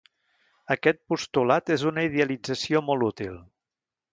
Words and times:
Aquest 0.75 0.99
postulat 1.13 1.71
és 1.75 1.85
una 1.91 2.07
idealització 2.09 2.85
molt 2.89 3.09
útil. 3.13 3.37